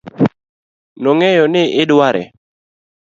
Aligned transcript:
nong'eyo 1.01 1.45
ni 1.53 1.63
idware 1.81 2.21